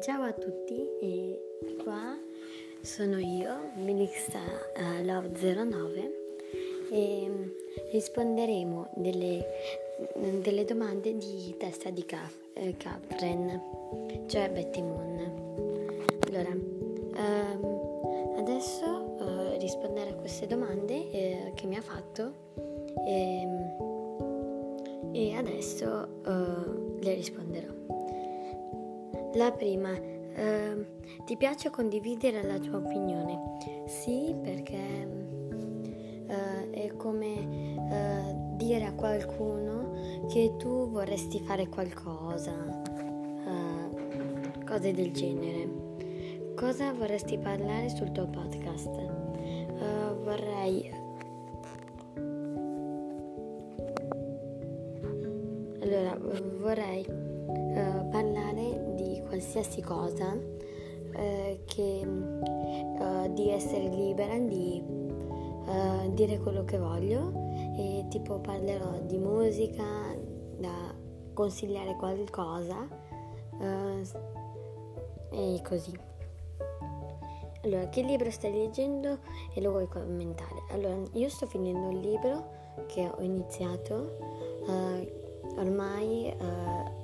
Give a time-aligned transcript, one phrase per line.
[0.00, 1.40] Ciao a tutti, e
[1.82, 2.18] qua
[2.82, 6.26] sono io, Melissa uh, Love 09
[6.90, 7.42] e mm,
[7.92, 9.44] risponderemo delle,
[10.42, 13.60] delle, domande di testa di Cap- eh, Capren,
[14.26, 15.18] cioè Betty Moon.
[16.28, 22.32] Allora, um, adesso uh, risponderò a queste domande eh, che mi ha fatto
[23.06, 23.48] e,
[25.12, 27.86] e adesso uh, le risponderò.
[29.36, 30.86] La prima, eh,
[31.26, 33.58] ti piace condividere la tua opinione?
[33.84, 34.78] Sì, perché
[36.26, 42.54] eh, è come eh, dire a qualcuno che tu vorresti fare qualcosa,
[43.44, 46.54] eh, cose del genere.
[46.54, 48.86] Cosa vorresti parlare sul tuo podcast?
[48.86, 50.90] Eh, vorrei
[55.82, 56.18] allora
[56.58, 58.86] vorrei uh, parlare
[59.26, 60.34] qualsiasi cosa,
[61.12, 67.32] eh, che, uh, di essere libera, di uh, dire quello che voglio
[67.76, 69.84] e tipo parlerò di musica,
[70.58, 70.94] da
[71.34, 72.88] consigliare qualcosa
[73.58, 74.00] uh,
[75.30, 75.98] e così.
[77.64, 79.18] Allora, che libro stai leggendo
[79.52, 80.62] e lo vuoi commentare?
[80.70, 82.54] Allora, io sto finendo un libro
[82.86, 84.18] che ho iniziato
[85.56, 86.34] ormai eh,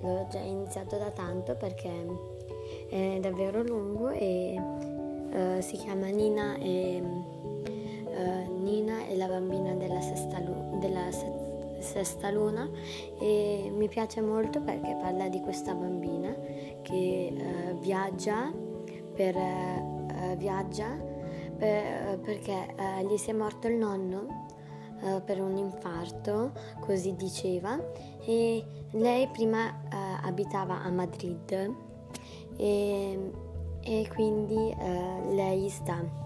[0.00, 1.90] l'ho già iniziato da tanto perché
[2.88, 4.60] è davvero lungo e
[5.32, 7.02] eh, si chiama Nina e,
[8.08, 12.68] eh, Nina e la bambina della sesta, lu- della se- sesta luna
[13.18, 16.34] e mi piace molto perché parla di questa bambina
[16.82, 18.52] che eh, viaggia
[19.14, 21.10] per eh, viaggia
[21.56, 24.46] per, perché eh, gli si è morto il nonno
[25.02, 27.78] uh, per un infarto, così diceva,
[28.24, 31.74] e lei prima uh, abitava a Madrid
[32.56, 33.30] e,
[33.80, 36.20] e quindi uh, lei sta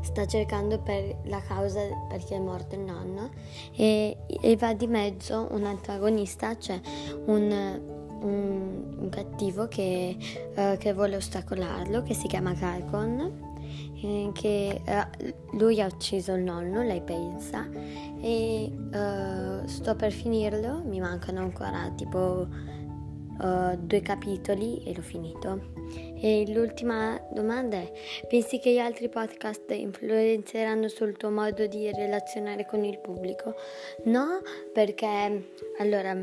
[0.00, 3.30] sta cercando per la causa perché è morto il nonno
[3.74, 6.80] e, e va di mezzo un antagonista, cioè
[7.26, 7.80] un,
[8.20, 10.16] un, un cattivo che,
[10.56, 13.54] uh, che, vuole ostacolarlo, che si chiama Calcon
[14.02, 17.68] eh, che eh, lui ha ucciso il nonno, lei pensa,
[18.20, 22.46] e uh, sto per finirlo, mi mancano ancora tipo
[23.40, 25.74] uh, due capitoli e l'ho finito.
[26.20, 27.92] E l'ultima domanda è,
[28.28, 33.54] pensi che gli altri podcast influenzeranno sul tuo modo di relazionare con il pubblico?
[34.04, 34.40] No,
[34.72, 35.44] perché
[35.78, 36.16] allora,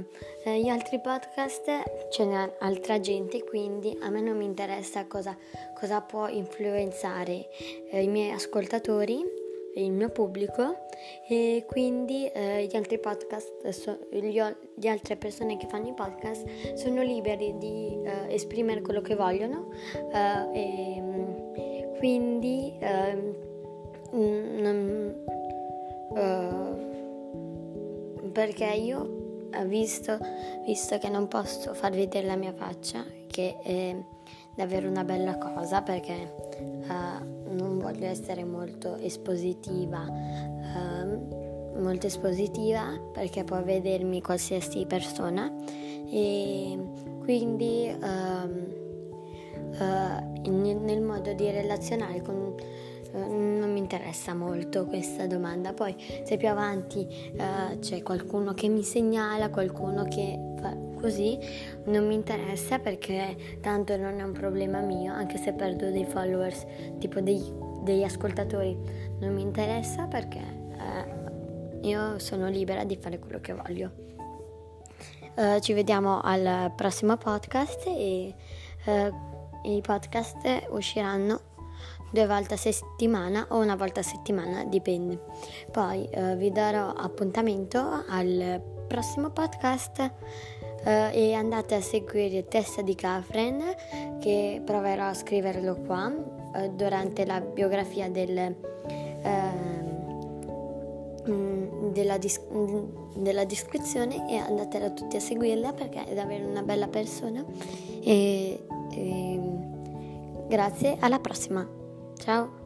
[0.44, 5.38] eh, gli altri podcast ce n'è altra gente, quindi a me non mi interessa cosa,
[5.80, 7.47] cosa può influenzare
[7.91, 9.41] eh, i miei ascoltatori
[9.76, 10.88] il mio pubblico
[11.28, 14.40] e quindi eh, gli altri podcast, so, gli,
[14.76, 19.70] le altre persone che fanno i podcast sono liberi di eh, esprimere quello che vogliono
[20.12, 22.78] eh, e mm, quindi
[24.12, 25.16] non,
[26.16, 26.82] eh,
[28.32, 29.22] perché io
[29.66, 30.18] visto,
[30.66, 33.96] visto che non posso far vedere la mia faccia che è
[34.56, 36.34] davvero una bella cosa perché
[36.88, 37.03] uh,
[37.94, 45.54] voglio essere molto espositiva, uh, molto espositiva perché può vedermi qualsiasi persona
[46.09, 46.78] e
[47.20, 48.72] quindi uh,
[50.50, 52.56] nel, nel modo di relazionare con
[53.14, 55.72] non mi interessa molto questa domanda.
[55.74, 61.38] Poi se più avanti uh, c'è qualcuno che mi segnala, qualcuno che fa così,
[61.86, 66.66] non mi interessa perché tanto non è un problema mio, anche se perdo dei followers,
[66.98, 67.44] tipo dei,
[67.84, 68.78] degli ascoltatori,
[69.20, 73.92] non mi interessa perché uh, io sono libera di fare quello che voglio.
[75.36, 78.34] Uh, ci vediamo al prossimo podcast e
[79.64, 81.52] i podcast usciranno
[82.14, 85.20] due volte a settimana o una volta a settimana, dipende.
[85.72, 90.12] Poi eh, vi darò appuntamento al prossimo podcast
[90.86, 93.63] eh, e andate a seguire Testa di Cafren
[94.19, 96.13] che proverò a scriverlo qua
[96.56, 99.94] eh, durante la biografia del, ehm,
[101.30, 102.42] mm, della, dis-
[103.16, 107.44] della, descrizione e andatela tutti a seguirla perché è davvero una bella persona.
[108.02, 109.40] E, e
[110.48, 111.68] grazie alla prossima.
[112.18, 112.62] Ciao